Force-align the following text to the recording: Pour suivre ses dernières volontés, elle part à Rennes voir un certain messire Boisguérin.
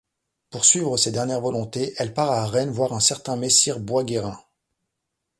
Pour 0.49 0.65
suivre 0.65 0.97
ses 0.97 1.11
dernières 1.11 1.41
volontés, 1.41 1.93
elle 1.97 2.11
part 2.11 2.31
à 2.31 2.47
Rennes 2.47 2.71
voir 2.71 2.91
un 2.93 2.99
certain 2.99 3.35
messire 3.35 3.79
Boisguérin. 3.79 4.39